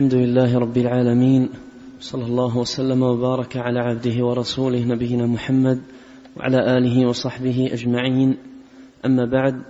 [0.00, 1.48] الحمد لله رب العالمين
[2.00, 5.80] صلى الله وسلم وبارك على عبده ورسوله نبينا محمد
[6.36, 8.36] وعلى آله وصحبه أجمعين.
[9.06, 9.62] أما بعد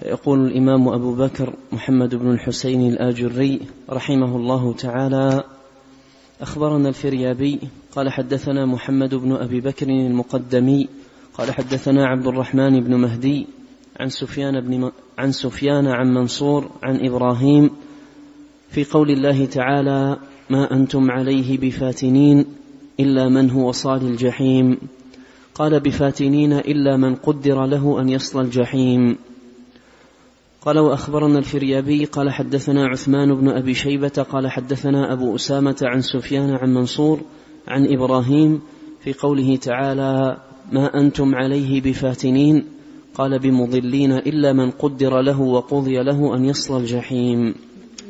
[0.00, 5.44] فيقول الإمام أبو بكر محمد بن الحسين الآجري رحمه الله تعالى
[6.40, 7.60] أخبرنا الفريابي
[7.96, 10.88] قال حدثنا محمد بن أبي بكر المقدمي
[11.38, 13.46] قال حدثنا عبد الرحمن بن مهدي
[14.00, 17.70] عن سفيان بن عن سفيان عن منصور عن إبراهيم
[18.72, 20.16] في قول الله تعالى
[20.50, 22.44] ما أنتم عليه بفاتنين
[23.00, 24.78] إلا من هو صال الجحيم.
[25.54, 29.16] قال بفاتنين إلا من قدر له أن يصل الجحيم.
[30.60, 36.50] قال وأخبرنا الفريابي قال حدثنا عثمان بن أبي شيبة قال حدثنا أبو أسامة عن سفيان
[36.50, 37.20] عن منصور
[37.68, 38.60] عن إبراهيم
[39.00, 40.36] في قوله تعالى
[40.72, 42.64] ما أنتم عليه بفاتنين
[43.14, 47.54] قال بمضلين إلا من قدر له وقضي له أن يصل الجحيم.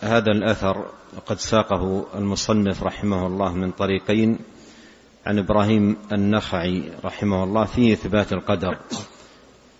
[0.00, 0.86] هذا الأثر
[1.26, 4.38] قد ساقه المصنف رحمه الله من طريقين.
[5.26, 8.78] عن إبراهيم النخعي رحمه الله في إثبات القدر.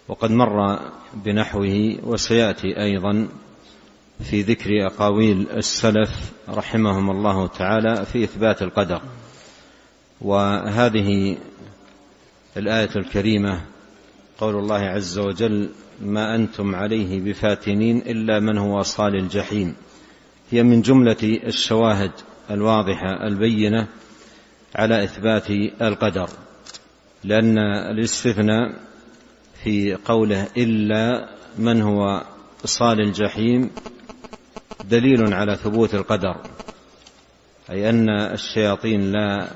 [0.08, 0.80] وقد مر
[1.14, 3.28] بنحوه وسيأتي أيضا
[4.20, 9.00] في ذكر أقاويل السلف رحمهم الله تعالى في إثبات القدر.
[10.20, 11.38] وهذه
[12.56, 13.60] الآية الكريمة
[14.38, 19.74] قول الله عز وجل ما أنتم عليه بفاتنين إلا من هو صال الجحيم
[20.50, 22.12] هي من جملة الشواهد
[22.50, 23.86] الواضحة البينة
[24.76, 25.50] على إثبات
[25.82, 26.28] القدر
[27.24, 27.58] لأن
[27.90, 28.74] الاستثناء
[29.62, 32.24] في قوله إلا من هو
[32.64, 33.70] صال الجحيم
[34.84, 36.36] دليل على ثبوت القدر
[37.70, 39.48] أي أن الشياطين لا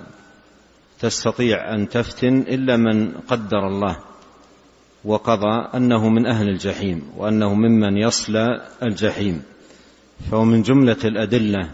[1.00, 3.96] تستطيع أن تفتن إلا من قدر الله
[5.04, 9.42] وقضى أنه من أهل الجحيم وأنه ممن يصلى الجحيم.
[10.30, 11.70] فهو من جملة الأدلة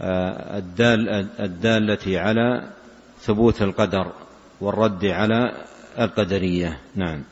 [0.00, 1.08] آه، الدال
[1.40, 2.72] الدالة على
[3.20, 4.12] ثبوت القدر
[4.60, 5.64] والرد على
[5.98, 6.78] القدرية.
[6.94, 7.22] نعم.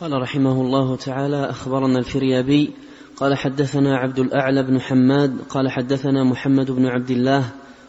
[0.00, 2.70] قال رحمه الله تعالى أخبرنا الفريابي
[3.16, 7.44] قال حدثنا عبد الأعلى بن حماد قال حدثنا محمد بن عبد الله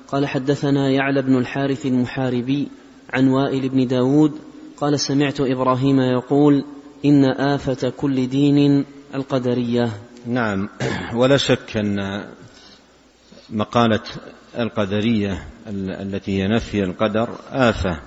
[0.07, 2.67] قال حدثنا يعلى بن الحارث المحاربي
[3.13, 4.31] عن وائل بن داود
[4.77, 6.65] قال سمعت إبراهيم يقول
[7.05, 9.89] إن آفة كل دين القدرية.
[10.25, 10.69] نعم.
[11.19, 12.25] ولا شك أن
[13.49, 14.01] مقالة
[14.57, 17.99] القدرية التي هي نفي القدر آفة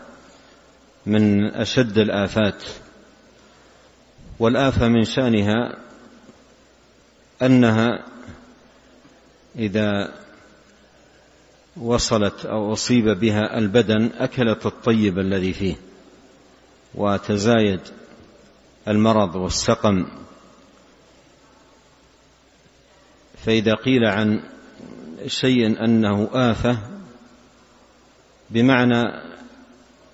[1.07, 2.65] من أشد الآفات.
[4.39, 5.77] والآفة من شأنها
[7.43, 8.05] أنها
[9.57, 10.15] إذا
[11.77, 15.75] وصلت أو أصيب بها البدن أكلت الطيب الذي فيه
[16.95, 17.81] وتزايد
[18.89, 20.07] المرض والسقم.
[23.45, 24.41] فإذا قيل عن
[25.27, 26.79] شيء أنه آفة
[28.51, 29.05] بمعنى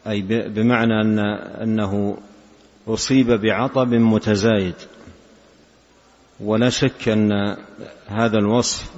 [0.07, 1.19] أي بمعنى أن
[1.63, 2.19] أنه
[2.89, 4.75] أصيب بعطب متزايد.
[6.41, 7.57] ولا شك أن
[8.07, 8.91] هذا الوصف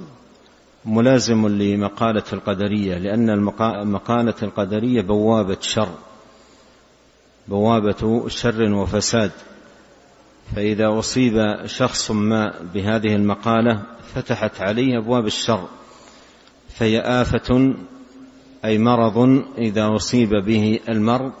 [0.85, 3.39] ملازم لمقالة القدرية لأن
[3.87, 5.89] مقالة القدرية بوابة شر
[7.47, 9.31] بوابة شر وفساد.
[10.55, 15.67] فإذا أصيب شخص ما بهذه المقالة فتحت عليه أبواب الشر
[16.69, 17.75] فهي آفة
[18.65, 21.31] أي مرض إذا أصيب به المرء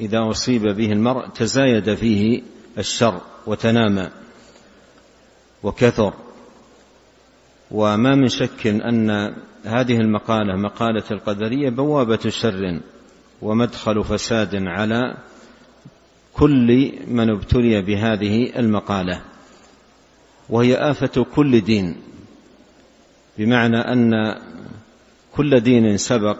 [0.00, 2.42] إذا أصيب به المرء تزايد فيه
[2.78, 4.10] الشر وتنامى
[5.62, 6.14] وكثر.
[7.70, 12.80] وما من شك أن هذه المقالة مقالة القدرية بوابة شر
[13.42, 15.16] ومدخل فساد على
[16.34, 19.20] كل من ابتلي بهذه المقالة
[20.48, 21.96] وهي آفة كل دين
[23.38, 24.34] بمعنى أن
[25.36, 26.36] كل دين سبق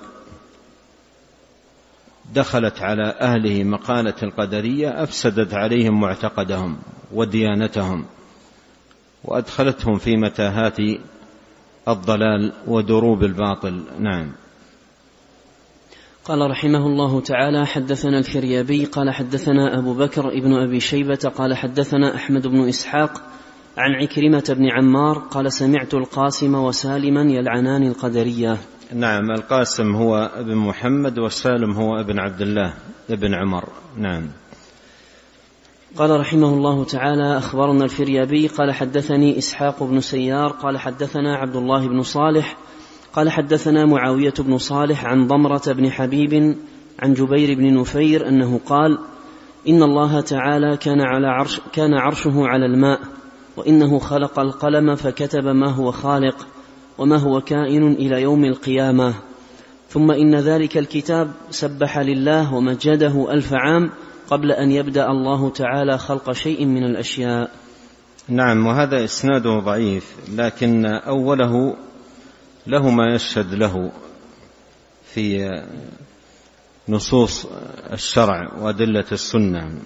[2.34, 6.78] دخلت على أهله مقالة القدرية أفسدت عليهم معتقدهم
[7.12, 8.04] وديانتهم
[9.24, 10.76] وأدخلتهم في متاهات
[11.88, 13.84] الضلال ودروب الباطل.
[13.98, 14.32] نعم.
[16.24, 22.14] قال رحمه الله تعالى حدثنا الفريابي قال حدثنا أبو بكر ابن أبي شيبة قال حدثنا
[22.14, 23.22] أحمد بن إسحاق
[23.78, 28.56] عن عكرمة بن عمار قال سمعت القاسم وسالما يلعنان القدرية.
[28.94, 32.74] نعم القاسم هو ابن محمد وسالم هو ابن عبد الله
[33.10, 33.64] ابن عمر.
[33.96, 34.30] نعم.
[35.96, 41.88] قال رحمه الله تعالى أخبرنا الفريابي قال حدثني إسحاق بن سيار قال حدثنا عبد الله
[41.88, 42.56] بن صالح
[43.14, 46.56] قال حدثنا معاوية بن صالح عن ضمرة بن حبيب
[46.98, 48.98] عن جبير بن نفير أنه قال
[49.68, 53.00] إن الله تعالى كان على عرش كان عرشه على الماء
[53.56, 56.46] وإنه خلق القلم فكتب ما هو خالق
[56.98, 59.14] وما هو كائن إلى يوم القيامة.
[59.88, 63.90] ثم إن ذلك الكتاب سبح لله ومجده ألف عام
[64.30, 67.50] قبل أن يبدأ الله تعالى خلق شيء من الأشياء.
[68.28, 71.76] نعم وهذا إسناده ضعيف لكن أوله
[72.66, 73.92] له ما يشهد له
[75.04, 75.50] في
[76.88, 77.46] نصوص
[77.92, 79.78] الشرع وأدلة السنة.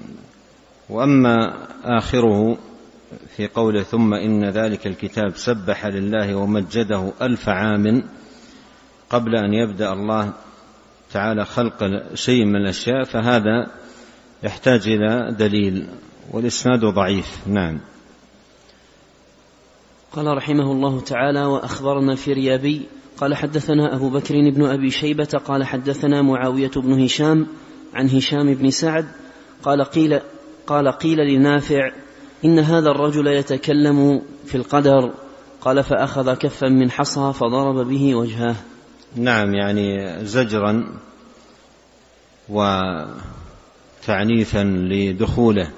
[0.89, 2.59] وأما آخره
[3.37, 8.03] في قوله ثم إن ذلك الكتاب سبح لله ومجده ألف عام
[9.11, 10.33] قبل أن يبدأ الله
[11.13, 13.67] تعالى خلق شيء من الأشياء فهذا
[14.43, 15.87] يحتاج إلى دليل
[16.31, 17.49] والإسناد ضعيف.
[17.49, 17.81] نعم.
[20.13, 22.83] قال رحمه الله تعالى وأخبرنا الفريابي
[23.17, 27.47] قال حدثنا أبو بكر بن أبي شيبة قال حدثنا معاوية بن هشام
[27.95, 29.07] عن هشام بن سعد
[29.63, 30.21] قال قيل
[30.67, 31.91] قال قيل لنافع
[32.45, 35.15] إن هذا الرجل يتكلم في القدر
[35.61, 38.57] قال فأخذ كفا من حصى فضرب به وجهه.
[39.17, 40.95] نعم يعني زجرا
[44.09, 45.71] وتعنيفا لدخوله.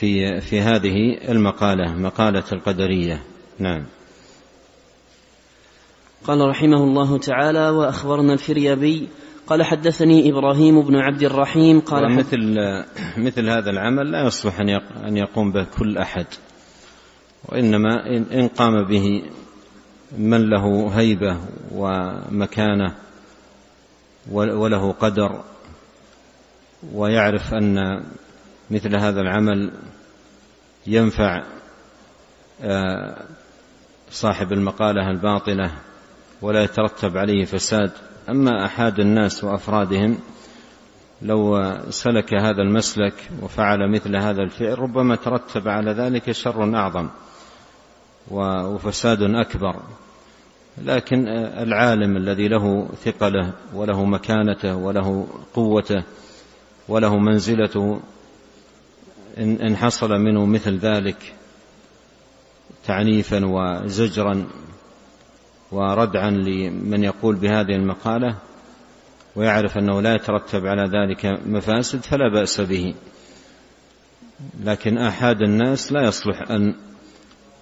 [0.00, 3.22] في في هذه المقالة مقالة القدرية.
[3.58, 3.86] نعم.
[6.24, 9.08] قال رحمه الله تعالى وأخبرنا الفريابي
[9.46, 12.38] قال حدثني إبراهيم بن عبد الرحيم قال مثل
[13.16, 14.60] مثل هذا العمل لا يصلح
[15.04, 16.26] أن يقوم به كل أحد.
[17.48, 19.22] وإنما إن قام به
[20.18, 21.36] من له هيبة
[21.74, 22.94] ومكانة
[24.32, 25.44] وله قدر.
[26.92, 28.02] ويعرف أن
[28.70, 29.72] مثل هذا العمل
[30.86, 31.42] ينفع
[32.62, 33.24] آه،
[34.10, 35.72] صاحب المقالة الباطلة
[36.42, 37.90] ولا يترتب عليه فساد.
[38.28, 40.18] أما أحد الناس وأفرادهم
[41.22, 47.08] لو سلك هذا المسلك وفعل مثل هذا الفعل ربما ترتب على ذلك شر أعظم
[48.30, 49.76] وفساد أكبر.
[50.78, 51.28] لكن
[51.58, 56.04] العالم الذي له ثقله وله مكانته وله قوته
[56.88, 58.00] وله منزلته
[59.38, 61.34] إن حصل منه مثل ذلك
[62.84, 64.46] تعنيفا وزجرا
[65.72, 68.36] وردعا لمن يقول بهذه المقالة
[69.36, 72.94] ويعرف أنه لا يترتب على ذلك مفاسد فلا بأس به.
[74.64, 76.74] لكن آحاد الناس لا يصلح أن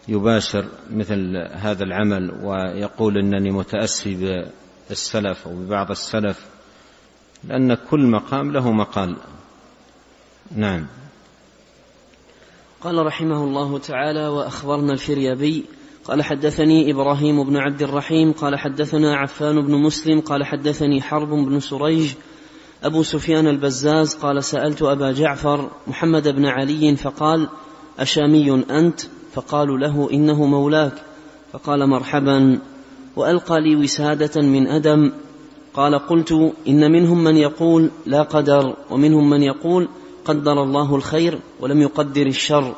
[0.08, 4.44] يباشر مثل هذا العمل ويقول إنني متأسي
[4.88, 6.46] بالسلف أو ببعض السلف
[7.44, 9.16] لأن كل مقام له مقال.
[10.56, 10.86] نعم.
[12.82, 15.64] قال رحمه الله تعالى وأخبرنا الفريابي
[16.04, 21.60] قال حدثني إبراهيم بن عبد الرحيم قال حدثنا عفان بن مسلم قال حدثني حرب بن
[21.60, 22.12] سريج
[22.84, 27.48] أبو سفيان البزاز قال سألت أبا جعفر محمد بن علي فقال
[27.98, 29.00] أشامي أنت؟
[29.32, 30.92] فقالوا له إنه مولاك.
[31.52, 32.58] فقال مرحبا.
[33.16, 35.12] وألقى لي وسادة من أدم
[35.74, 36.32] قال قلت
[36.68, 39.88] إن منهم من يقول لا قدر ومنهم من يقول
[40.28, 42.74] قدر الله الخير ولم يقدر الشر.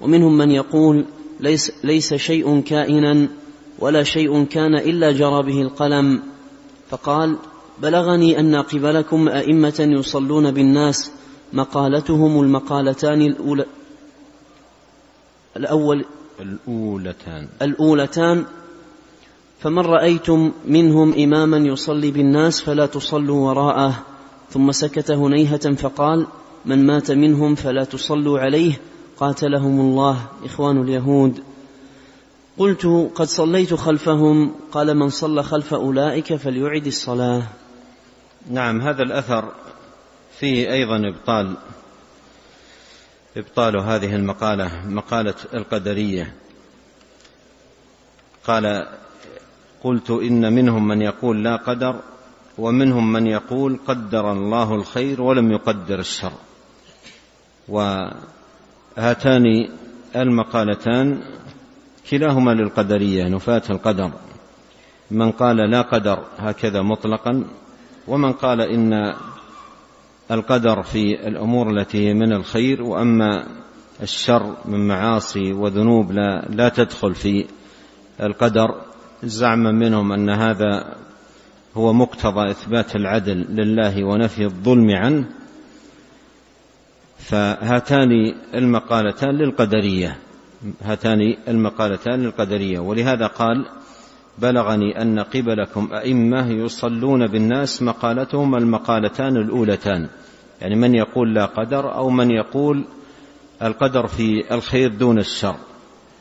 [0.00, 1.04] ومنهم من يقول
[1.40, 3.28] ليس, ليس شيء كائنا
[3.78, 6.22] ولا شيء كان إلا جرى به القلم.
[6.90, 7.36] فقال
[7.82, 11.10] بلغني أن قبلكم أئمة يصلون بالناس
[11.52, 13.64] مقالتهم المقالتان الأولى
[15.56, 16.04] الأول
[16.40, 17.48] الأولتان.
[17.62, 18.44] الأولتان.
[19.60, 23.94] فمن رأيتم منهم إماما يصلي بالناس فلا تصلوا وراءه.
[24.50, 26.26] ثم سكت هنيهة فقال
[26.66, 28.80] من مات منهم فلا تصلوا عليه
[29.16, 31.42] قاتلهم الله إخوان اليهود.
[32.58, 37.42] قلت قد صليت خلفهم قال من صلى خلف أولئك فليعد الصلاة.
[38.50, 39.52] نعم هذا الأثر
[40.38, 41.56] فيه أيضا إبطال
[43.36, 46.34] إبطال هذه المقالة مقالة القدرية.
[48.46, 48.86] قال
[49.84, 52.00] قلت إن منهم من يقول لا قدر
[52.58, 56.32] ومنهم من يقول قدر الله الخير ولم يقدر الشر.
[57.68, 59.68] وهاتان
[60.16, 61.20] المقالتان
[62.10, 64.10] كلاهما للقدرية نفاة القدر.
[65.10, 67.44] من قال لا قدر هكذا مطلقا
[68.08, 69.14] ومن قال إن
[70.30, 73.46] القدر في الأمور التي من الخير وأما
[74.02, 77.44] الشر من معاصي وذنوب لا, لا تدخل في
[78.20, 78.80] القدر.
[79.22, 80.96] زعما منهم أن هذا
[81.74, 85.24] هو مقتضى إثبات العدل لله ونفي الظلم عنه.
[87.18, 88.10] فهاتان
[88.54, 90.18] المقالتان للقدرية.
[90.82, 92.78] هاتان المقالتان للقدرية.
[92.78, 93.66] ولهذا قال
[94.38, 100.08] بلغني أن قبلكم أئمة يصلون بالناس مقالتهم المقالتان الأولتان.
[100.60, 102.84] يعني من يقول لا قدر أو من يقول
[103.62, 105.56] القدر في الخير دون الشر.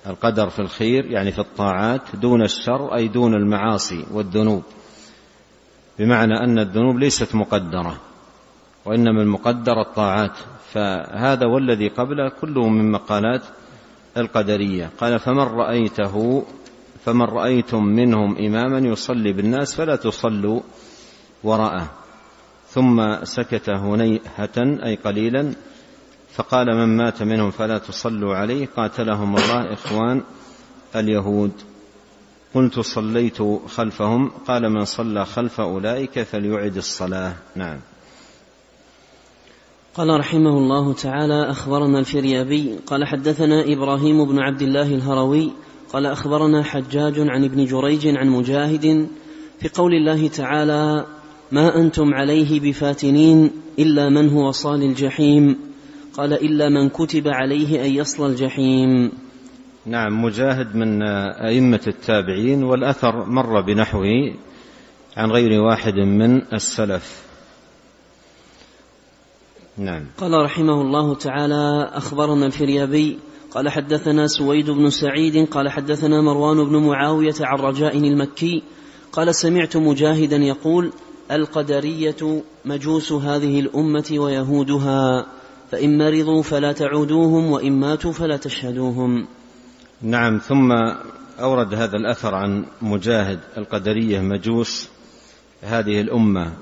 [0.08, 4.64] القدر في الخير يعني في الطاعات دون الشر أي دون المعاصي والذنوب.
[6.00, 7.98] بمعنى أن الذنوب ليست مقدرة
[8.86, 10.38] وإنما المقدر الطاعات.
[10.74, 13.42] فهذا والذي قبله كله من مقالات
[14.18, 14.90] القدرية.
[15.00, 16.46] قال فمن رأيته
[17.06, 20.62] فمن رأيتم منهم إماما يصلي بالناس فلا تصلوا
[21.44, 21.92] وراءه.
[22.70, 25.54] ثم سكت هنيهة أي قليلا
[26.34, 30.22] فقال من مات منهم فلا تصلوا عليه قاتلهم الله إخوان
[30.96, 31.52] اليهود.
[32.56, 33.38] قلت صليت
[33.68, 34.32] خلفهم.
[34.48, 37.34] قال من صلى خلف أولئك فليعد الصلاة.
[37.56, 37.80] نعم.
[39.96, 45.52] قال رحمه الله تعالى أخبرنا الفريابي قال حدثنا إبراهيم بن عبد الله الهروي
[45.94, 49.08] قال أخبرنا حجاج عن ابن جريج عن مجاهد
[49.60, 51.06] في قول الله تعالى
[51.52, 55.58] ما أنتم عليه بفاتنين إلا من هو صال الجحيم.
[56.18, 59.12] قال إلا من كتب عليه أن يصل الجحيم.
[59.86, 61.02] نعم مجاهد من
[61.48, 64.34] أئمة التابعين والأثر مر بنحوه
[65.18, 67.23] عن غير واحد من السلف.
[69.78, 70.06] نعم.
[70.18, 73.20] قال رحمه الله تعالى أخبرنا الفريابي
[73.52, 78.64] قال حدثنا سويد بن سعيد قال حدثنا مروان بن معاوية عن رجاء المكي
[79.12, 80.94] قال سمعت مجاهدا يقول
[81.32, 85.26] القدرية مجوس هذه الأمة ويهودها
[85.72, 89.28] فإن مرضوا فلا تعودوهم وإن ماتوا فلا تشهدوهم.
[90.02, 90.72] نعم ثم
[91.40, 94.90] أورد هذا الأثر عن مجاهد القدرية مجوس
[95.62, 96.54] هذه الأمة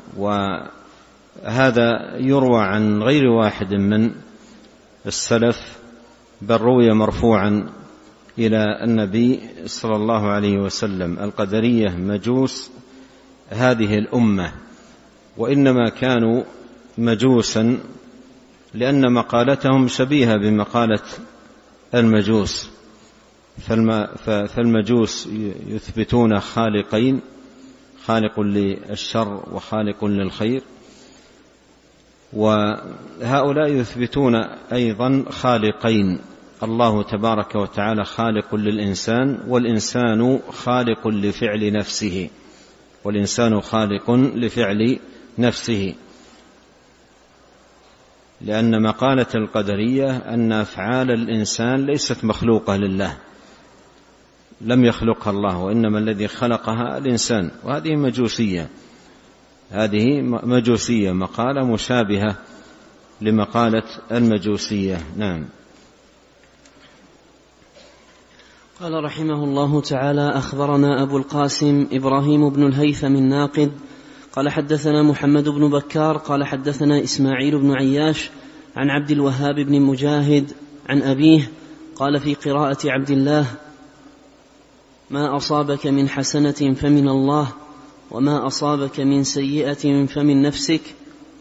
[1.44, 4.12] وهذا يروى عن غير واحد من
[5.06, 5.80] السلف
[6.42, 7.70] بل روي مرفوعا
[8.40, 12.72] إلى النبي صلى الله عليه وسلم القدرية مجوس
[13.50, 14.52] هذه الأمة
[15.38, 16.44] وإنما كانوا
[16.98, 17.80] مجوسا
[18.74, 21.00] لأن مقالتهم شبيهة بمقالة
[21.96, 22.70] المجوس.
[24.26, 25.28] فالمجوس
[25.68, 27.22] يثبتون خالقين
[28.06, 30.64] خالق للشر وخالق للخير.
[32.34, 34.36] وهؤلاء يثبتون
[34.74, 36.20] أيضا خالقين.
[36.64, 42.30] الله تبارك وتعالى خالق للإنسان والإنسان خالق لفعل نفسه.
[43.04, 45.00] والإنسان خالق لفعل
[45.38, 45.96] نفسه.
[48.42, 53.18] لأن مقالة القدرية أن أفعال الإنسان ليست مخلوقة لله.
[54.62, 57.52] لم يخلقها الله وإنما الذي خلقها الإنسان.
[57.64, 58.70] وهذه مجوسية.
[59.72, 62.36] هذه مجوسية مقالة مشابهة
[63.22, 64.98] لمقالة المجوسية.
[65.18, 65.46] نعم.
[68.82, 73.72] قال رحمه الله تعالى أخبرنا أبو القاسم إبراهيم بن الهيثم الناقد
[74.34, 78.30] قال حدثنا محمد بن بكار قال حدثنا إسماعيل بن عياش
[78.76, 80.52] عن عبد الوهاب بن مجاهد
[80.90, 81.52] عن أبيه
[81.96, 83.48] قال في قراءة عبد الله
[85.10, 87.61] ما أصابك من حسنة فمن الله؟
[88.12, 90.82] وما أصابك من سيئة فمن نفسك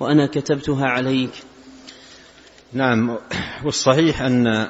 [0.00, 1.30] وأنا كتبتها عليك.
[2.72, 3.18] نعم
[3.64, 4.68] والصحيح أن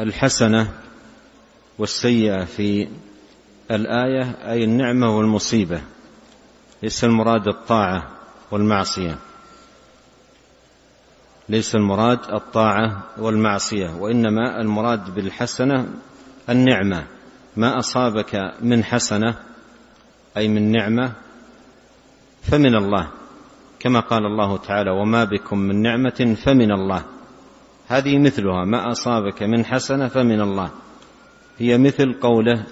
[0.00, 0.72] الحسنة
[1.78, 2.88] والسيئة في
[3.70, 5.80] الآية أي النعمة والمصيبة
[6.82, 8.10] ليس المراد الطاعة
[8.50, 9.18] والمعصية.
[11.48, 15.88] ليس المراد الطاعة والمعصية وإنما المراد بالحسنة
[16.48, 17.06] النعمة.
[17.56, 19.45] ما أصابك من حسنة
[20.36, 21.12] أي من نعمة
[22.42, 23.08] فمن الله
[23.80, 27.02] كما قال الله تعالى وما بكم من نعمة فمن الله.
[27.88, 30.70] هذه مثلها ما أصابك من حسنة فمن الله.
[31.58, 32.64] هي مثل قوله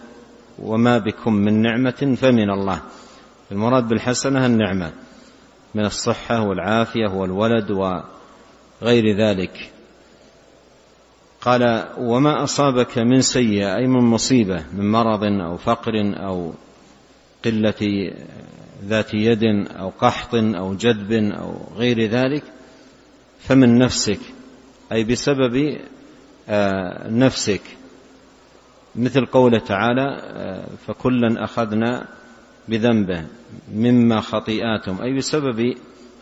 [0.59, 2.81] وما بكم من نعمة فمن الله.
[3.53, 4.93] المراد بالحسنة النعمة
[5.75, 9.71] من الصحة والعافية والولد وغير ذلك.
[11.41, 16.53] قال وما أصابك من سيئة أي من مصيبة من مرض أو فقر أو
[17.45, 18.13] قلة
[18.85, 22.43] ذات يد أو قحط أو جدب أو غير ذلك
[23.39, 24.21] فمن نفسك
[24.93, 25.79] أي بسبب
[26.49, 27.61] آه، نفسك.
[28.97, 32.09] مثل قوله تعالى آه، فكلا أخذنا
[32.69, 33.27] بذنبه
[33.75, 35.75] مما خطيئاتهم أي بسبب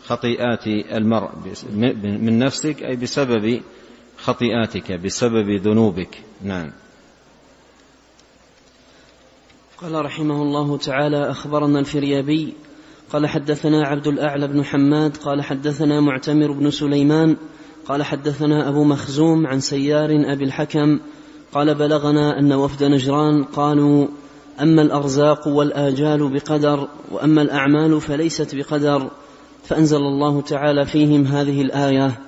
[0.03, 1.29] خطيئات المرء
[2.01, 3.61] من نفسك أي بسبب
[4.17, 6.17] خطيئاتك بسبب ذنوبك.
[6.41, 6.71] نعم.
[9.83, 12.53] قال رحمه الله تعالى أخبرنا الفريابي
[13.13, 17.35] قال حدثنا عبد الأعلى بن حماد قال حدثنا معتمر بن سليمان
[17.87, 20.99] قال حدثنا أبو مخزوم عن سيار أبي الحكم
[21.53, 24.07] قال بلغنا أن وفد نجران قالوا
[24.61, 29.11] أما الأرزاق والآجال بقدر وأما الأعمال فليست بقدر
[29.63, 32.19] فأنزل الله تعالى فيهم هذه الآية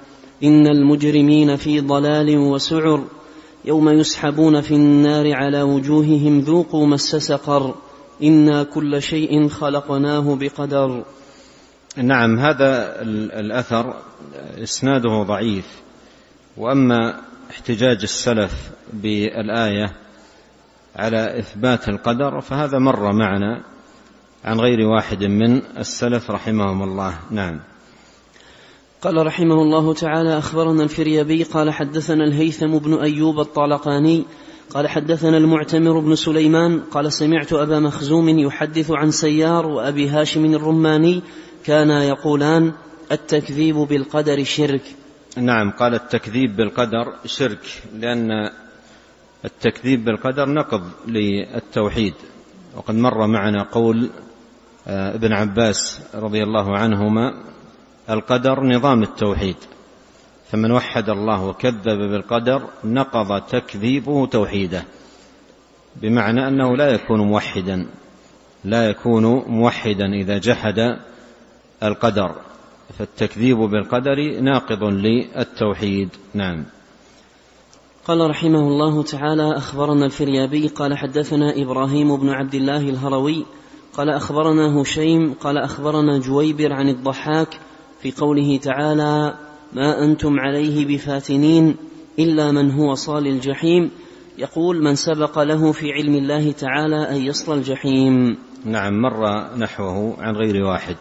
[0.44, 3.04] إن المجرمين في ضلال وسعر
[3.66, 7.76] يوم يسحبون في النار على وجوههم ذوقوا مس سقر.
[8.24, 11.04] إنا كل شيء خلقناه بقدر.
[11.98, 13.02] نعم هذا
[13.40, 13.94] الأثر
[14.64, 15.66] إسناده ضعيف.
[16.58, 19.96] وأما احتجاج السلف بالآية
[20.96, 23.64] على إثبات القدر فهذا مر معنا
[24.46, 27.14] عن غير واحد من السلف رحمهم الله.
[27.32, 27.60] نعم.
[29.02, 34.26] قال رحمه الله تعالى أخبرنا الفريابي قال حدثنا الهيثم بن أيوب الطالقاني
[34.70, 41.22] قال حدثنا المعتمر بن سليمان قال سمعت أبا مخزوم يحدث عن سيار وأبي هاشم الرماني
[41.66, 42.74] كانا يقولان
[43.12, 44.82] التكذيب بالقدر شرك.
[45.38, 48.50] نعم قال التكذيب بالقدر شرك لأن
[49.46, 52.14] التكذيب بالقدر نقض للتوحيد.
[52.78, 54.10] وقد مر معنا قول
[54.88, 57.34] آه، ابن عباس رضي الله عنهما
[58.10, 59.56] القدر نظام التوحيد.
[60.52, 64.84] فمن وحد الله وكذب بالقدر نقض تكذيبه توحيده.
[65.96, 67.88] بمعنى أنه لا يكون موحدا
[68.64, 71.00] لا يكون موحدا إذا جحد
[71.84, 72.36] القدر.
[73.00, 76.10] فالتكذيب بالقدر ناقض للتوحيد.
[76.34, 76.66] نعم.
[78.08, 83.46] قال رحمه الله تعالى أخبرنا الفريابي قال حدثنا إبراهيم بن عبد الله الهروي
[83.98, 87.60] قال أخبرنا هشيم قال أخبرنا جويبر عن الضحاك
[88.02, 89.34] في قوله تعالى
[89.74, 91.76] ما أنتم عليه بفاتنين
[92.20, 93.92] إلا من هو صال الجحيم.
[94.38, 98.38] يقول من سبق له في علم الله تعالى أن يصل الجحيم.
[98.66, 100.96] نعم مر نحوه عن غير واحد.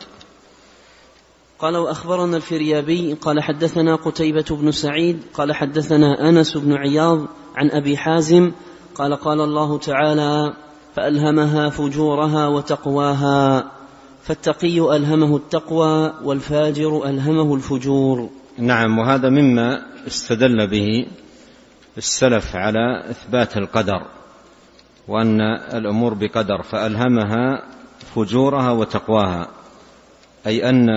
[1.58, 7.18] قال وأخبرنا الفريابي قال حدثنا قتيبة بن سعيد قال حدثنا أنس بن عياض
[7.56, 8.52] عن أبي حازم
[8.94, 10.54] قال قال الله تعالى
[10.94, 13.70] فألهمها فجورها وتقواها.
[14.24, 18.30] فالتقي ألهمه التقوى والفاجر ألهمه الفجور.
[18.58, 21.06] نعم وهذا مما استدل به
[21.98, 24.06] السلف على إثبات القدر
[25.08, 25.40] وأن
[25.74, 27.62] الأمور بقدر فألهمها
[28.14, 29.48] فجورها وتقواها
[30.46, 30.88] أي أن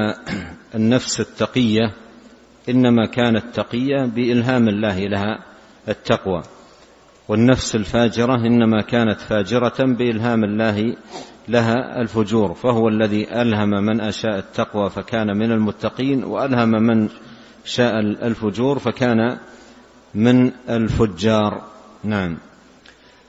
[0.76, 1.94] النفس التقية
[2.70, 5.40] إنما كانت تقية بإلهام الله لها
[5.90, 6.44] التقوى.
[7.30, 10.96] والنفس الفاجرة إنما كانت فاجرة بإلهام الله
[11.48, 17.10] لها الفجور فهو الذي ألهم من أشاء التقوى فكان من المتقين وألهم من
[17.66, 19.38] شاء الفجور فكان
[20.16, 21.62] من الفجار.
[22.04, 22.38] نعم.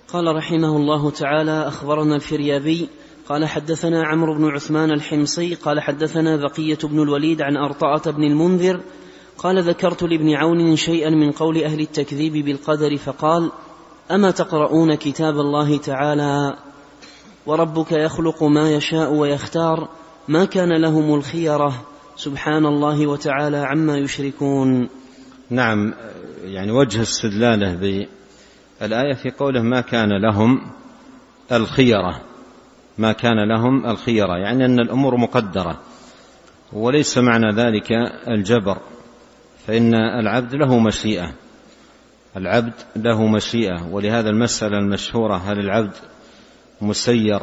[0.09, 2.89] قال رحمه الله تعالى أخبرنا الفريابي
[3.29, 8.81] قال حدثنا عمرو بن عثمان الحمصي قال حدثنا بقية بن الوليد عن أرطعة بن المنذر
[9.39, 13.51] قال ذكرت لابن عون شيئا من قول أهل التكذيب بالقدر فقال
[14.11, 16.57] أما تقرؤون كتاب الله تعالى
[17.47, 19.89] وربك يخلق ما يشاء ويختار
[20.29, 21.85] ما كان لهم الخيرة
[22.17, 24.89] سبحان الله وتعالى عما يشركون.
[25.51, 25.95] نعم
[26.45, 27.75] يعني وجه استدلاله
[28.81, 30.61] بالآية في قوله ما كان لهم
[31.53, 32.21] الخيرة
[32.99, 35.81] ما كان لهم الخيرة يعني أن الأمور مقدرة
[36.73, 37.93] وليس معنى ذلك
[38.29, 38.79] الجبر
[39.67, 41.33] فإن العبد له مشيئة.
[42.37, 45.97] العبد له مشيئة ولهذا المسألة المشهورة هل العبد
[46.81, 47.43] مسير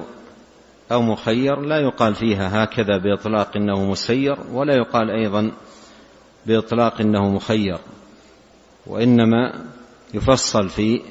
[0.91, 5.51] أو مخير؟ لا يقال فيها هكذا بإطلاق أنه مسير ولا يقال أيضا
[6.45, 7.77] بإطلاق أنه مخير
[8.87, 9.65] وإنما
[10.13, 11.01] يفصل في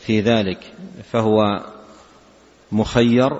[0.00, 0.72] في ذلك
[1.12, 1.64] فهو
[2.72, 3.30] مخير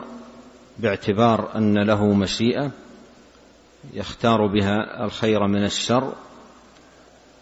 [0.78, 2.70] باعتبار أن له مشيئة
[3.94, 6.12] يختار بها الخير من الشر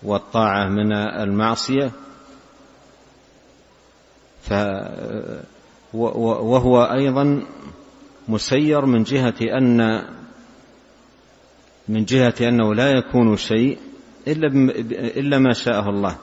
[0.02, 1.90] والطاعة من المعصية
[4.42, 4.52] ف
[5.94, 7.42] وهو أيضا
[8.28, 10.02] مسير من جهة ان
[11.88, 13.78] من جهة أنه لا يكون شيء
[14.28, 14.46] إلا
[15.20, 16.16] إلا ما شاءه الله.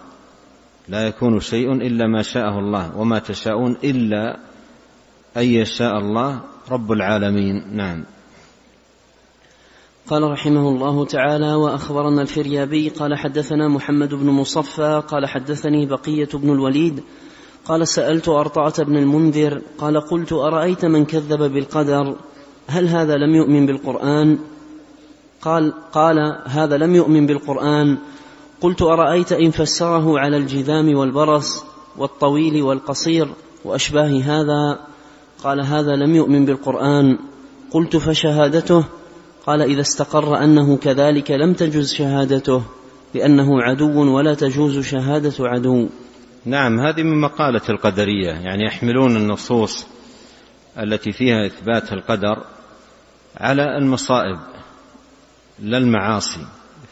[0.87, 4.39] لا يكون شيء إلا ما شاءه الله وما تشاءون إلا
[5.37, 7.75] أن يشاء الله رب العالمين.
[7.75, 8.03] نعم.
[10.09, 16.49] قال رحمه الله تعالى وأخبرنا الفريابي قال حدثنا محمد بن مصفى قال حدثني بقية بن
[16.49, 17.03] الوليد
[17.65, 22.15] قال سألت أرطعة بن المنذر قال قلت أرأيت من كذب بالقدر؟
[22.67, 24.39] هل هذا لم يؤمن بالقرآن؟
[25.41, 27.97] قال قال هذا لم يؤمن بالقرآن.
[28.61, 31.65] قلت أرأيت إن فسره على الجذام والبرص
[31.97, 33.27] والطويل والقصير
[33.65, 34.79] وأشباه هذا؟
[35.43, 37.17] قال هذا لم يؤمن بالقرآن.
[37.71, 38.83] قلت فشهادته
[39.47, 42.63] قال إذا استقر أنه كذلك لم تجز شهادته
[43.15, 45.89] لأنه عدو ولا تجوز شهادة عدو.
[46.45, 48.31] نعم هذه من مقالة القدرية.
[48.31, 49.87] يعني يحملون النصوص
[50.79, 52.43] التي فيها إثبات القدر
[53.37, 54.39] على المصائب
[55.59, 56.45] لا المعاصي.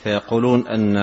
[0.04, 0.98] فيقولون أن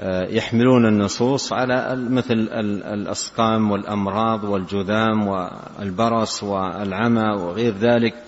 [0.00, 2.48] آه، يحملون النصوص على مثل
[2.94, 8.27] الأسقام والأمراض والجذام والبرص والعمى وغير ذلك.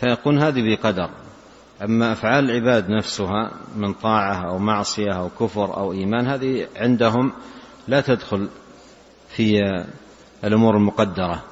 [0.00, 1.10] فيكون هذه بقدر.
[1.82, 7.32] أما أفعال العباد نفسها من طاعة أو معصية أو كفر أو إيمان هذه عندهم
[7.88, 8.48] لا تدخل
[9.28, 9.60] في
[10.44, 11.42] الأمور المقدرة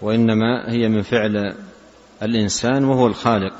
[0.00, 1.54] وإنما هي من فعل
[2.22, 3.54] الإنسان وهو الخالق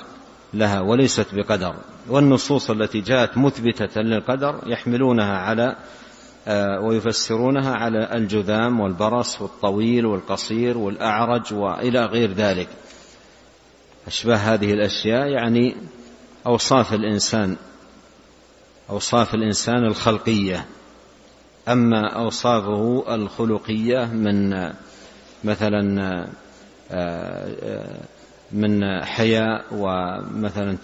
[0.55, 1.75] لها وليست بقدر.
[2.09, 5.77] والنصوص التي جاءت مثبتة للقدر يحملونها على
[6.51, 12.69] آه، ويفسرونها على الجذام والبرص والطويل والقصير والأعرج وإلى غير ذلك.
[14.09, 15.77] أشباه هذه الأشياء يعني
[16.47, 17.57] أوصاف الإنسان
[18.91, 20.67] أوصاف الإنسان الخلقية.
[21.69, 24.71] أما أوصافه الخلقية من
[25.45, 26.27] مثلا
[26.91, 28.01] آه،
[28.53, 30.77] من حياء ومثلا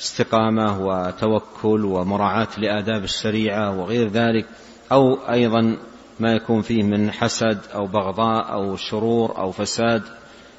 [0.00, 4.46] استقامة وتوكل ومراعاة لآداب الشريعة وغير ذلك
[4.92, 5.76] أو أيضا
[6.20, 10.02] ما يكون فيه من حسد أو بغضاء أو شرور أو فساد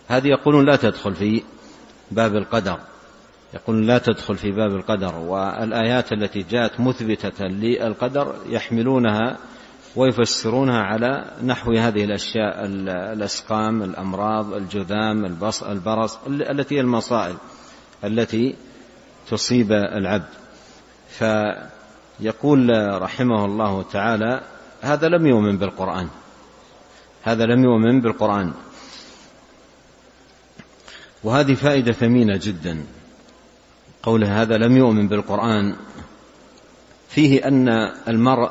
[0.08, 1.44] هذه يقولون لا تدخل في
[2.12, 2.80] باب القدر.
[3.54, 9.38] يقول لا تدخل في باب القدر والآيات التي جاءت مثبتة للقدر يحملونها
[9.96, 12.65] ويفسرونها على نحو هذه الأشياء
[13.13, 15.26] الأسقام الأمراض الجذام
[15.70, 17.38] البرص التي هي المصائب
[18.04, 18.56] التي
[19.30, 20.30] تصيب العبد.
[21.10, 22.70] فيقول
[23.02, 24.41] رحمه الله تعالى
[24.82, 26.08] هذا لم يؤمن بالقرآن.
[27.24, 28.54] هذا لم يؤمن بالقرآن.
[31.28, 32.84] وهذه فائدة ثمينة جدا.
[34.04, 35.76] قوله هذا لم يؤمن بالقرآن.
[37.10, 37.70] فيه أن
[38.08, 38.50] المرء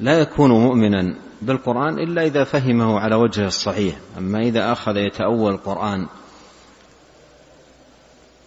[0.00, 3.96] لا يكون مؤمنا بالقرآن إلا إذا فهمه على وجهه الصحيح.
[4.18, 6.06] أما إذا أخذ يتأول القرآن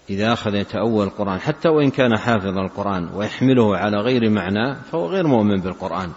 [0.10, 5.28] إذا أخذ يتأول القرآن حتى وإن كان حافظ القرآن ويحمله على غير معناه فهو غير
[5.28, 6.12] مؤمن بالقرآن.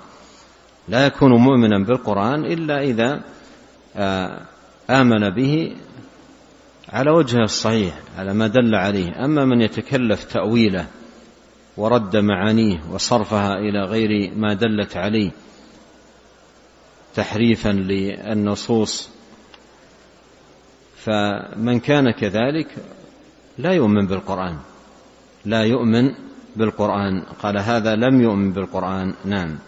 [0.89, 3.21] لا يكون مؤمنا بالقرآن إلا إذا
[3.97, 4.41] آه،
[4.91, 5.77] آمن به
[6.93, 9.25] على وجهه الصحيح على ما دل عليه.
[9.25, 10.87] أما من يتكلف تأويله
[11.77, 15.31] ورد معانيه وصرفها إلى غير ما دلت عليه
[17.15, 19.09] تحريفا للنصوص
[20.97, 22.69] فمن كان كذلك
[23.59, 24.59] لا يؤمن بالقرآن.
[25.45, 26.15] لا يؤمن
[26.57, 27.23] بالقرآن.
[27.43, 29.15] قال هذا لم يؤمن بالقرآن.
[29.25, 29.59] نعم.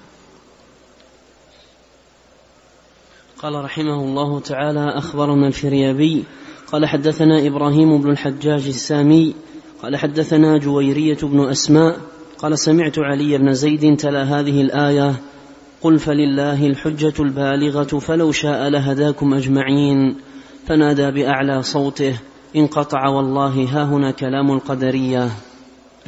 [3.39, 6.25] قال رحمه الله تعالى أخبرنا الفريابي
[6.73, 9.35] قال حدثنا إبراهيم بن الحجاج السامي
[9.83, 11.97] قال حدثنا جويرية بن أسماء
[12.39, 15.15] قال سمعت علي بن زيد تلا هذه الآية
[15.83, 20.17] قل فلله الحجة البالغة فلو شاء لهداكم أجمعين
[20.67, 22.19] فنادى بأعلى صوته
[22.57, 25.29] انقطع والله ها هنا كلام القدرية.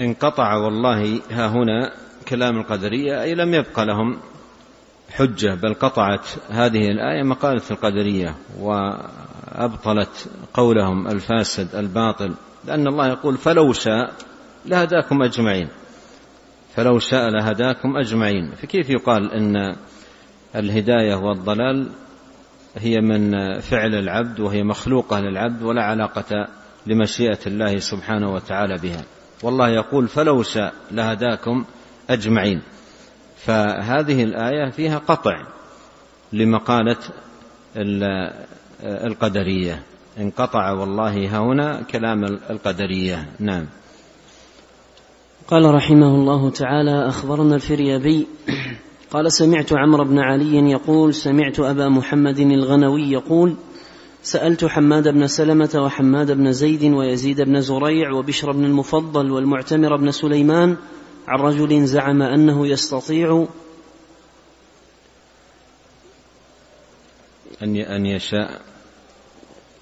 [0.00, 1.92] انقطع والله ها هنا
[2.28, 4.18] كلام القدرية أي لم يبق لهم
[5.10, 8.34] حجة بل قطعت هذه الآية مقالة القدرية
[9.52, 12.34] وأبطلت قولهم الفاسد الباطل
[12.64, 14.12] لأن الله يقول فلو شاء
[14.66, 15.68] لهداكم أجمعين.
[16.74, 18.52] فلو شاء لهداكم أجمعين.
[18.54, 19.76] فكيف يقال إن
[20.56, 21.88] الهداية والضلال
[22.76, 26.48] هي من فعل العبد وهي مخلوقة للعبد ولا علاقة
[26.86, 29.04] لمشيئة الله سبحانه وتعالى بها؟
[29.42, 31.64] والله يقول فلو شاء لهداكم
[32.10, 32.62] أجمعين.
[33.36, 35.46] فهذه الآية فيها قطع
[36.32, 36.96] لمقالة
[38.82, 39.82] القدرية.
[40.18, 43.28] انقطع والله هنا كلام القدرية.
[43.40, 43.66] نعم.
[45.48, 48.26] قال رحمه الله تعالى أخبرنا الفريابي
[49.10, 53.56] قال سمعت عمرو بن علي يقول سمعت أبا محمد الغنوي يقول
[54.22, 60.10] سألت حماد بن سلمة وحماد بن زيد ويزيد بن زريع وبشر بن المفضل والمعتمر بن
[60.10, 60.76] سليمان
[61.28, 63.46] عن رجل زعم أنه يستطيع
[67.62, 68.71] أن أن يشاء.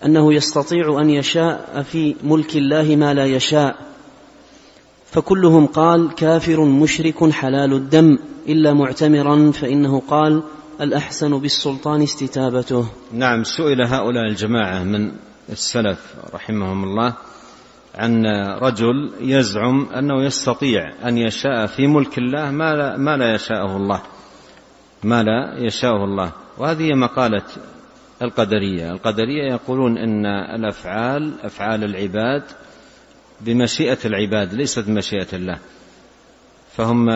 [0.04, 3.76] أنه يستطيع أن يشاء في ملك الله ما لا يشاء.
[5.06, 10.42] فكلهم قال كافر مشرك حلال الدم إلا معتمرا فإنه قال
[10.80, 12.86] الأحسن بالسلطان استتابته.
[13.12, 15.12] نعم سئل هؤلاء الجماعة من
[15.48, 17.14] السلف رحمهم الله
[17.94, 18.26] عن
[18.62, 24.02] رجل يزعم أنه يستطيع أن يشاء في ملك الله ما لا, ما لا يشاءه الله.
[25.04, 26.32] ما لا يشاءه الله.
[26.58, 27.44] وهذه مقالة
[28.22, 28.92] القدرية.
[28.92, 32.42] القدرية يقولون أن الأفعال أفعال العباد
[33.40, 35.58] بمشيئة العباد ليست بمشيئة الله.
[36.76, 37.06] فهم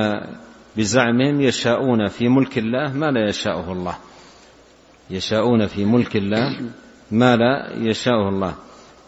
[0.76, 3.96] بزعمهم يشاءون في ملك الله ما لا يشاءه الله.
[5.10, 6.60] يشاءون في ملك الله
[7.10, 8.54] ما لا يشاءه الله.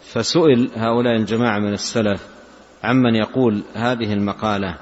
[0.04, 2.26] فسئل هؤلاء الجماعة من السلف
[2.85, 4.78] عمن يقول هذه المقالة.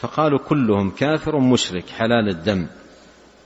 [0.00, 2.66] فقالوا كلهم كافر مشرك حلال الدم.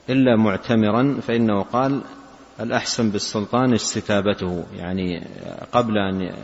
[0.09, 2.01] إلا معتمرا فإنه قال
[2.59, 5.27] الأحسن بالسلطان استتابته يعني
[5.71, 5.97] قبل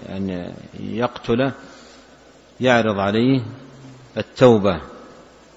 [0.09, 1.51] أن يقتله
[2.61, 3.41] يعرض عليه
[4.17, 4.81] التوبة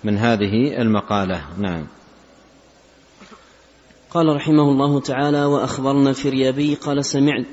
[0.05, 1.43] من هذه المقالة.
[1.59, 1.87] نعم.
[4.11, 7.45] قال رحمه الله تعالى وأخبرنا الفريابي قال سمعت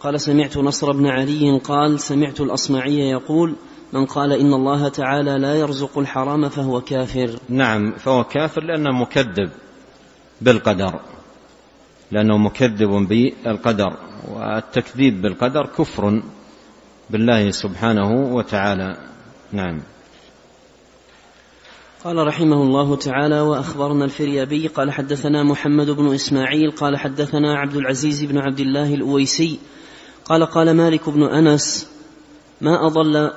[0.00, 3.54] قال سمعت نصر بن علي قال سمعت الأصمعي يقول
[3.92, 7.38] من قال إن الله تعالى لا يرزق الحرام فهو كافر.
[7.48, 9.50] نعم فهو كافر لأنه مكذب
[10.40, 11.00] بالقدر.
[12.10, 13.96] لأنه مكذب بالقدر
[14.28, 16.22] والتكذيب بالقدر كفر
[17.10, 18.96] بالله سبحانه وتعالى.
[19.52, 19.82] نعم.
[22.04, 28.24] قال رحمه الله تعالى وأخبرنا الفريابي قال حدثنا محمد بن إسماعيل قال حدثنا عبد العزيز
[28.24, 29.58] بن عبد الله الأويسي
[30.24, 31.88] قال قال مالك بن أنس
[32.60, 33.30] ما أضل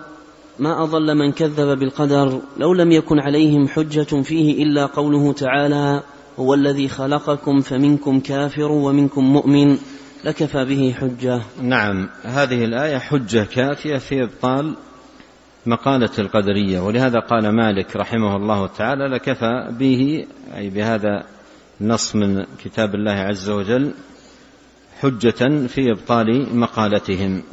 [0.60, 6.03] ما أضل من كذب بالقدر لو لم يكن عليهم حجة فيه إلا قوله تعالى
[6.39, 9.78] هو الذي خلقكم فمنكم كافر ومنكم مؤمن
[10.23, 11.41] لكفى به حجة.
[11.62, 14.76] نعم هذه الآية حجة كافية في إبطال
[15.65, 21.23] مقالة القدرية ولهذا قال مالك رحمه الله تعالى لكفى به أي بهذا
[21.82, 23.93] النص من كتاب الله عز وجل
[25.02, 27.43] حجة في إبطال مقالتهم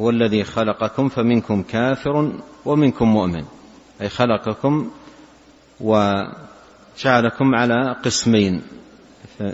[0.00, 2.32] هو الذي خلقكم فمنكم كافر
[2.64, 3.44] ومنكم مؤمن
[4.00, 4.90] أي خلقكم
[6.98, 8.62] وجعلكم على قسمين.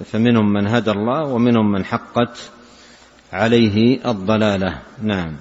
[0.05, 2.51] فمنهم من هدى الله ومنهم من حقت
[3.33, 4.79] عليه الضلاله.
[5.03, 5.37] نعم.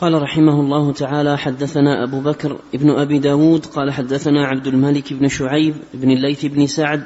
[0.00, 5.28] قال رحمه الله تعالى حدثنا أبو بكر ابن أبي داود قال حدثنا عبد الملك بن
[5.28, 7.04] شعيب بن الليث بن سعد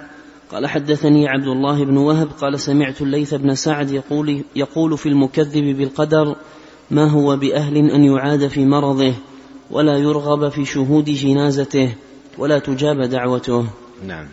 [0.52, 5.76] قال حدثني عبد الله بن وهب قال سمعت الليث بن سعد يقول, يقول في المكذب
[5.76, 6.36] بالقدر
[6.90, 9.14] ما هو بأهل أن يعاد في مرضه
[9.70, 11.94] ولا يرغب في شهود جنازته؟
[12.38, 13.66] ولا تجاب دعوته
[14.06, 14.26] نعم.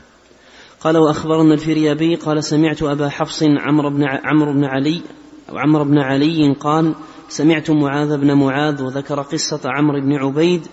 [0.79, 5.01] قال وأخبرنا الفريابي قال سمعت أبا حفص عمرو بن عمرو بن علي
[5.49, 6.95] أو عمرو بن علي قال
[7.29, 10.67] سمعت معاذ بن معاذ وذكر قصة عمرو بن عبيد.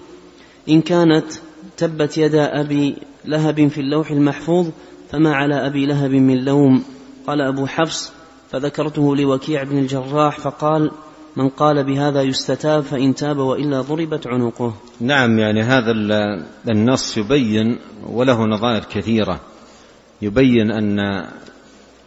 [0.68, 1.26] إن كانت
[1.76, 4.68] تبت يدا أبي لهب في اللوح المحفوظ
[5.10, 6.84] فما على أبي لهب من لوم.
[7.26, 8.12] قال أبو حفص
[8.50, 10.90] فذكرته لوكيع بن الجراح فقال
[11.36, 14.74] من قال بهذا يستتاب فإن تاب وإلا ضربت عنقه.
[15.00, 15.92] نعم يعني هذا
[16.68, 19.40] النص يبين وله نظائر كثيرة.
[20.22, 21.26] يبين أن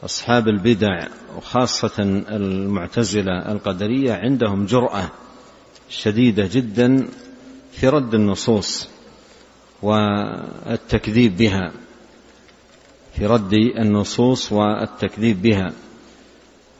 [0.04, 5.12] أصحاب البدع وخاصة المعتزلة القدرية عندهم جرأة
[5.90, 7.08] شديدة جدا
[7.72, 8.90] في رد النصوص
[9.82, 11.72] والتكذيب بها
[13.16, 15.74] في رد النصوص والتكذيب بها.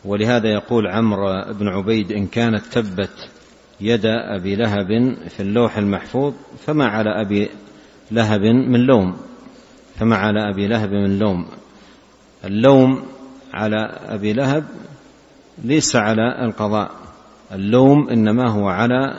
[0.08, 3.28] ولهذا يقول عمرو بن عبيد إن كانت تبت
[3.80, 6.34] يد أبي لهب في اللوح المحفوظ
[6.66, 7.48] فما على أبي
[8.10, 9.16] لهب من لوم
[9.96, 11.46] فما على أبي لهب من لوم.
[12.44, 13.02] اللوم
[13.54, 14.64] على أبي لهب
[15.64, 16.90] ليس على القضاء
[17.52, 19.18] اللوم إنما هو على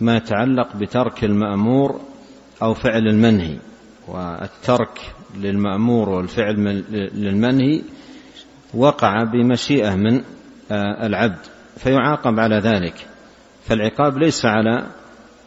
[0.00, 2.00] ما يتعلق بترك المأمور
[2.62, 3.56] أو فعل المنهي
[4.08, 5.00] والترك
[5.36, 7.82] للمأمور والفعل للمنهي
[8.74, 10.22] وقع بمشيئة من
[10.70, 11.38] آه، العبد
[11.76, 12.94] فيعاقب على ذلك.
[13.64, 14.86] فالعقاب ليس على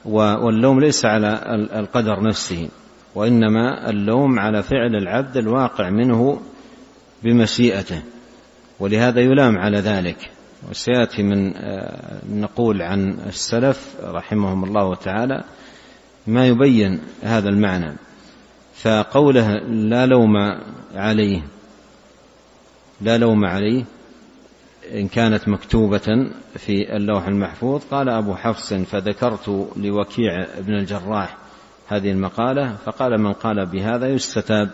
[0.05, 1.39] واللوم ليس على
[1.79, 2.69] القدر نفسه
[3.15, 6.41] وإنما اللوم على فعل العبد الواقع منه
[7.23, 8.01] بمشيئته.
[8.79, 10.31] ولهذا يلام على ذلك.
[10.69, 15.43] وسيأتي من آه، نقول عن السلف رحمهم الله تعالى
[16.27, 17.95] ما يبين هذا المعنى.
[18.73, 20.33] فقوله لا لوم
[20.95, 21.41] عليه
[23.01, 23.83] لا لوم عليه
[24.93, 27.81] إن كانت مكتوبة في اللوح المحفوظ.
[27.91, 31.37] قال أبو حفص فذكرت لوكيع بن الجراح
[31.87, 34.69] هذه المقالة فقال من قال بهذا يستتاب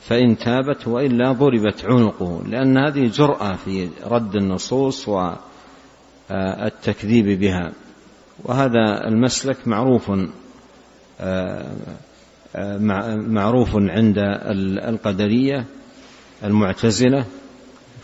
[0.00, 5.08] فإن تابت وإلا ضربت عنقه لأن هذه جرأة في رد النصوص
[6.28, 7.72] والتكذيب بها.
[8.44, 10.10] وهذا المسلك معروف
[13.28, 14.18] معروف عند
[14.88, 15.64] القدرية.
[16.44, 17.24] المعتزلة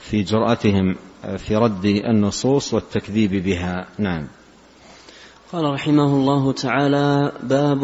[0.03, 0.97] في جرأتهم
[1.39, 3.87] في رد النصوص والتكذيب بها.
[3.99, 4.27] نعم.
[5.53, 7.81] قال رحمه الله تعالى باب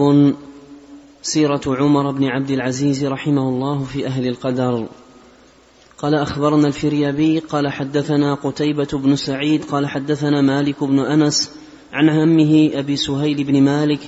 [1.22, 4.86] سيرة عمر بن عبد العزيز رحمه الله في أهل القدر.
[5.98, 11.50] قال أخبرنا الفريابي قال حدثنا قتيبة بن سعيد قال حدثنا مالك بن أنس
[11.92, 14.00] عن همه أبي سهيل بن مالك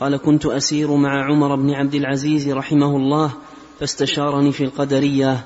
[0.00, 3.32] قال كنت أسير مع عمر بن عبد العزيز رحمه الله
[3.80, 5.44] فاستشارني في القدرية.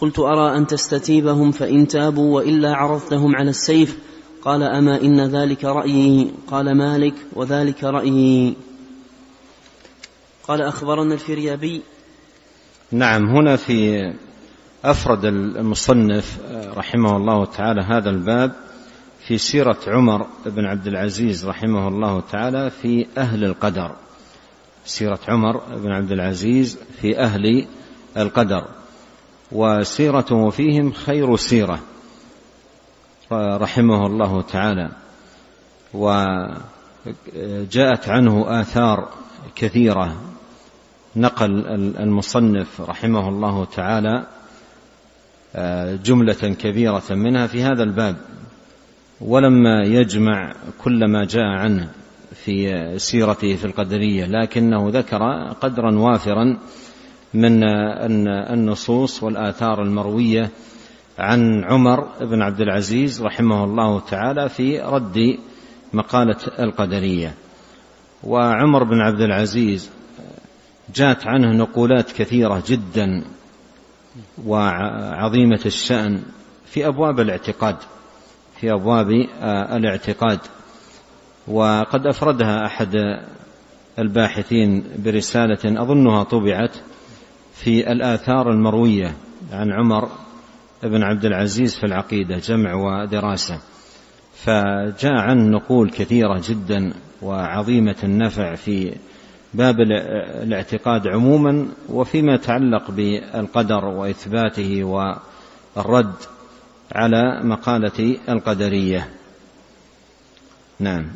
[0.00, 3.98] قلت أرى أن تستتيبهم فإن تابوا وإلا عرضتهم على السيف.
[4.42, 8.56] قال أما إن ذلك رأيي؟ قال مالك وذلك رأيي.
[10.48, 11.82] قال أخبرنا الفريابي.
[12.92, 14.12] نعم هنا في
[14.84, 16.38] أفرد المصنف
[16.76, 18.52] رحمه الله تعالى هذا الباب
[19.26, 23.96] في سيرة عمر بن عبد العزيز رحمه الله تعالى في أهل القدر.
[24.84, 27.66] سيرة عمر بن عبد العزيز في أهل
[28.16, 28.79] القدر.
[29.52, 31.80] وسيرته فيهم خير سيرة.
[33.32, 34.90] رحمه الله تعالى.
[35.94, 36.58] وجاءت
[38.08, 39.08] عنه آثار
[39.56, 40.16] كثيرة.
[41.16, 41.66] نقل
[42.00, 44.26] المصنف رحمه الله تعالى
[46.04, 48.16] جملة كبيرة منها في هذا الباب.
[49.20, 50.52] ولما يجمع
[50.84, 51.90] كل ما جاء عنه
[52.34, 56.58] في سيرته في القدرية لكنه ذكر قدرا وافرا
[57.34, 57.64] من
[58.52, 60.50] النصوص والآثار المروية
[61.18, 65.38] عن عمر بن عبد العزيز رحمه الله تعالى في رد
[65.92, 67.34] مقالة القدرية.
[68.24, 69.90] وعمر بن عبد العزيز
[70.94, 73.24] جاءت عنه نقولات كثيرة جدا
[74.46, 76.22] وعظيمة الشأن
[76.66, 77.76] في أبواب الاعتقاد
[78.60, 79.10] في أبواب
[79.72, 80.38] الاعتقاد.
[81.48, 82.94] وقد أفردها أحد
[83.98, 86.76] الباحثين برسالة أظنها طبعت
[87.64, 89.14] في الآثار المروية
[89.52, 90.08] عن عمر
[90.82, 93.60] بن عبد العزيز في العقيدة جمع ودراسة.
[94.34, 96.92] فجاء عن نقول كثيرة جدا
[97.22, 98.94] وعظيمة النفع في
[99.54, 99.80] باب
[100.42, 106.14] الاعتقاد عموما وفيما يتعلق بالقدر وإثباته والرد
[106.92, 109.08] على مقالة القدرية.
[110.78, 111.06] نعم.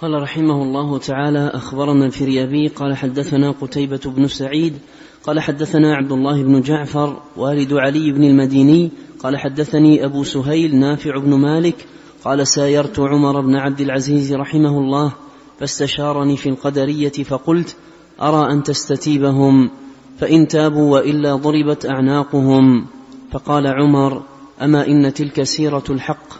[0.00, 4.78] قال رحمه الله تعالى أخبرنا الفريابي قال حدثنا قتيبة بن سعيد
[5.22, 8.90] قال حدثنا عبد الله بن جعفر والد علي بن المديني
[9.22, 11.86] قال حدثني أبو سهيل نافع بن مالك
[12.24, 15.12] قال سايرت عمر بن عبد العزيز رحمه الله
[15.60, 17.76] فاستشارني في القدرية فقلت
[18.22, 19.70] أرى أن تستتيبهم
[20.18, 22.86] فإن تابوا وإلا ضربت أعناقهم.
[23.30, 24.22] فقال عمر
[24.62, 26.32] أما إن تلك سيرة الحق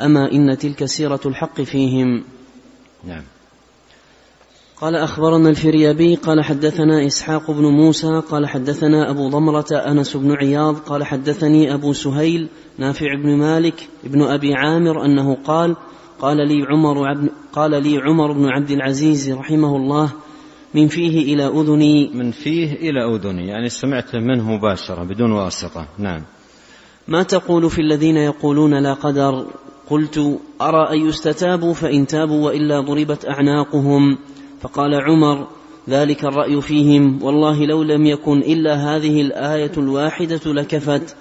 [0.00, 2.24] أما إن تلك سيرة الحق فيهم.
[3.06, 3.22] نعم.
[4.80, 10.76] قال أخبرنا الفريابي قال حدثنا إسحاق بن موسى قال حدثنا أبو ضمرة أنس بن عياض
[10.76, 15.76] قال حدثني أبو سهيل نافع بن مالك ابن أبي عامر أنه قال
[16.20, 20.12] قال لي عمر عبد قال لي عمر بن عبد العزيز رحمه الله
[20.74, 22.10] من فيه إلى أذني.
[22.14, 25.88] من فيه إلى أذني يعني سمعت منه مباشرة بدون واسطة.
[25.98, 26.22] نعم.
[27.08, 29.46] ما تقول في الذين يقولون لا قدر؟
[29.90, 34.18] قلت أرى أن يستتابوا فإن تابوا وإلا ضربت أعناقهم.
[34.60, 35.46] فقال عمر
[35.88, 37.22] ذلك الرأي فيهم.
[37.22, 41.16] والله لو لم يكن إلا هذه الآية الواحدة لكفت.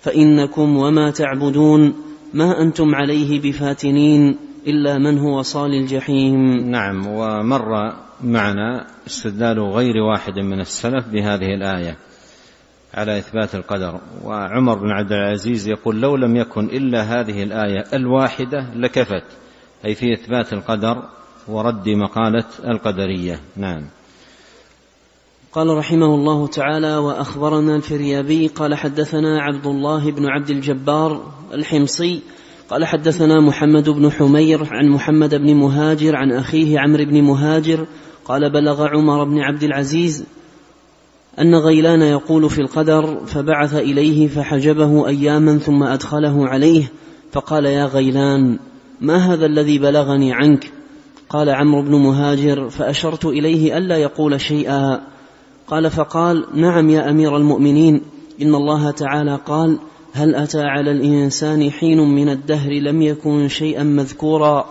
[0.00, 1.94] فإنكم وما تعبدون
[2.34, 6.70] ما أنتم عليه بفاتنين إلا من هو صال الجحيم.
[6.70, 7.92] نعم ومر
[8.24, 11.96] معنا استدلال غير واحد من السلف بهذه الآية.
[12.96, 14.00] على إثبات القدر.
[14.24, 19.24] وعمر بن عبد العزيز يقول لو لم يكن إلا هذه الآية الواحدة لكفت
[19.84, 21.02] أي في إثبات القدر
[21.48, 23.40] ورد مقالة القدرية.
[23.56, 23.82] نعم.
[25.56, 32.22] قال رحمه الله تعالى وأخبرنا الفريابي قال حدثنا عبد الله بن عبد الجبار الحمصي
[32.70, 37.86] قال حدثنا محمد بن حمير عن محمد بن مهاجر عن أخيه عمرو بن مهاجر
[38.24, 40.26] قال بلغ عمر بن عبد العزيز
[41.40, 46.92] أن غيلان يقول في القدر فبعث إليه فحجبه أياما ثم أدخله عليه
[47.32, 48.58] فقال يا غيلان
[49.00, 50.70] ما هذا الذي بلغني عنك؟
[51.28, 55.00] قال عمرو بن مهاجر فأشرت إليه ألا يقول شيئا.
[55.66, 58.02] قال فقال نعم يا أمير المؤمنين
[58.42, 59.78] إن الله تعالى قال
[60.12, 64.66] هل أتى على الإنسان حين من الدهر لم يكن شيئا مذكورا؟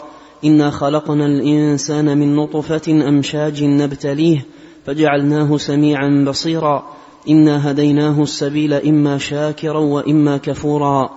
[0.45, 4.45] إنا خلقنا الإنسان من نطفة أمشاج نبتليه
[4.86, 6.83] فجعلناه سميعا بصيرا.
[7.29, 11.09] إنا هديناه السبيل إما شاكرا وإما كفورا.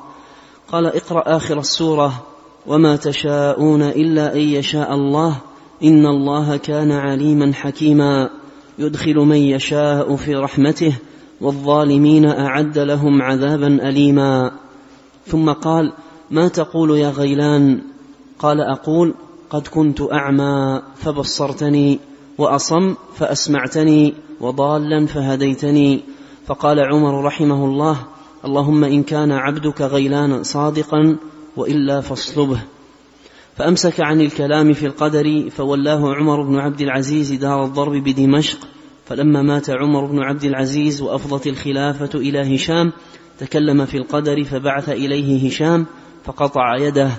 [0.72, 2.24] قال اقرأ آخر السورة.
[2.66, 5.36] وما تشاءون إلا أن يشاء الله.
[5.84, 8.30] إن الله كان عليما حكيما.
[8.78, 10.92] يدخل من يشاء في رحمته.
[11.40, 14.50] والظالمين أعد لهم عذابا اليما.
[15.26, 15.92] ثم قال
[16.30, 17.80] ما تقول يا غيلان؟
[18.38, 19.14] قال أقول
[19.50, 22.07] قد كنت أعمى فبصرتني.
[22.39, 26.01] وأصم فأسمعتني وضالا فهديتني.
[26.47, 27.97] فقال عمر رحمه الله
[28.45, 31.16] اللهم إن كان عبدك غيلان صادقا
[31.57, 32.61] وإلا فاصلبه.
[33.57, 38.59] فأمسك عن الكلام في القدر فولاه عمر بن عبد العزيز دار الضرب بدمشق.
[39.09, 42.93] فلما مات عمر بن عبد العزيز وأفضت الخلافة إلى هشام
[43.39, 45.86] تكلم في القدر فبعث إليه هشام
[46.24, 47.11] فقطع يده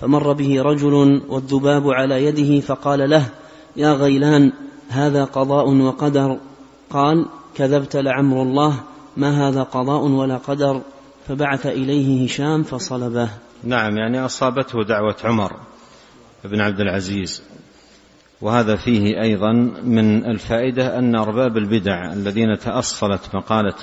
[0.00, 3.26] فمر به رجل والذباب على يده فقال له
[3.76, 4.52] يا غيلان
[4.88, 6.38] هذا قضاء وقدر.
[6.90, 8.80] قال كذبت لعمر الله
[9.16, 10.82] ما هذا قضاء ولا قدر.
[11.28, 13.28] فبعث إليه هشام فصلبه.
[13.64, 15.52] نعم يعني أصابته دعوة عمر
[16.44, 17.42] بن عبد العزيز.
[18.40, 19.52] وهذا فيه أيضا
[19.84, 23.74] من الفائدة أن أرباب البدع الذين تأصلت مقالة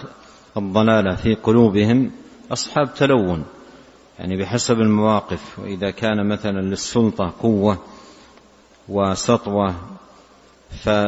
[0.58, 2.12] الضلالة في قلوبهم
[2.52, 3.44] أصحاب تلون.
[4.20, 7.78] يعني بحسب المواقف وإذا كان مثلا للسلطة قوة
[8.92, 9.76] وسطوة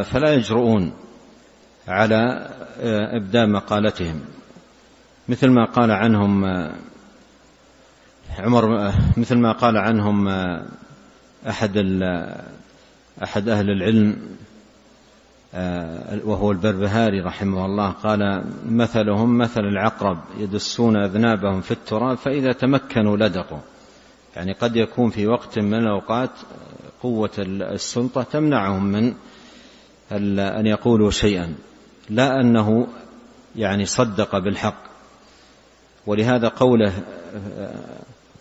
[0.03, 0.93] فلا يجرؤون
[1.87, 2.49] على
[3.17, 4.21] إبداء مقالتهم.
[5.29, 6.45] مثل ما قال عنهم
[8.39, 10.27] عمر مثل ما قال عنهم
[11.47, 11.77] أحد
[13.23, 14.17] أحد أهل العلم
[16.25, 23.59] وهو البربهاري رحمه الله قال مثلهم مثل العقرب يدسون أذنابهم في التراب فإذا تمكنوا لدقوا
[24.35, 26.29] يعني قد يكون في وقت من الأوقات
[27.03, 29.13] قوة السلطة تمنعهم من
[30.39, 31.55] أن يقولوا شيئا.
[32.09, 32.87] لا أنه
[33.55, 34.83] يعني صدق بالحق.
[36.07, 36.93] ولهذا قوله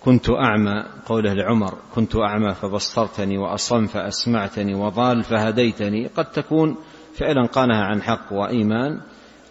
[0.00, 6.76] كنت أعمى قوله لعمر كنت أعمى فبصرتني وأصم فأسمعتني وضال فهديتني قد تكون
[7.14, 9.00] فعلا قالها عن حق وإيمان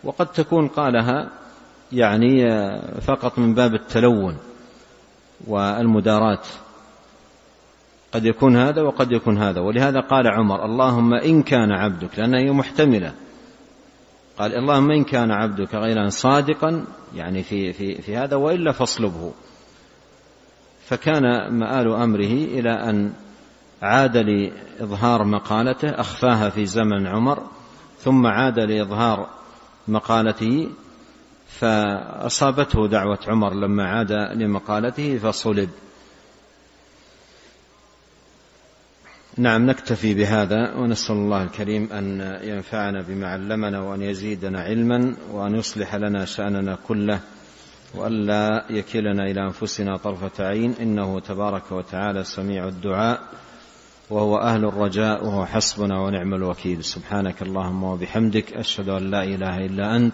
[0.03, 1.29] وقد تكون قالها
[1.91, 2.49] يعني
[3.01, 4.37] فقط من باب التلون.
[5.47, 6.41] والمداراة
[8.13, 9.61] قد يكون هذا وقد يكون هذا.
[9.61, 13.13] ولهذا قال عمر اللهم إن كان عبدك لأنها هي محتملة.
[14.37, 16.85] قال اللهم إن كان عبدك غيرا صادقا
[17.15, 19.33] يعني في, في, في هذا وإلا فاصلبه.
[20.85, 23.13] فكان مآل أمره إلى أن
[23.81, 27.43] عاد لإظهار مقالته أخفاها في زمن عمر
[27.99, 29.27] ثم عاد لإظهار
[29.87, 30.69] مقالته
[31.59, 35.69] فأصابته دعوة عمر لما عاد لمقالته فصلب.
[39.37, 45.95] نعم نكتفي بهذا ونسأل الله الكريم أن ينفعنا بما علمنا وأن يزيدنا علما وأن يصلح
[45.95, 47.19] لنا شأننا كله
[47.95, 50.75] وألا يكلنا إلى أنفسنا طرفة عين.
[50.81, 53.21] إنه تبارك وتعالى سميع الدعاء
[54.09, 56.83] وهو أهل الرجاء وهو حسبنا ونعم الوكيل.
[56.83, 60.13] سبحانك اللهم وبحمدك أشهد أن لا إله إلا أنت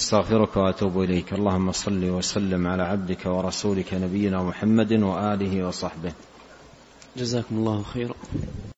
[0.00, 1.32] استغفرك وأتوب إليك.
[1.32, 6.12] اللهم صل وسلم على عبدك ورسولك نبينا محمد وآله وصحبه.
[7.16, 8.14] جزاكم الله خيرا.